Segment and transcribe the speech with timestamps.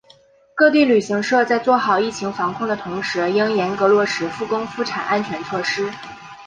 [0.55, 5.91] 各地旅行社在做好疫情防控的同时应严格落实复工复产安全措施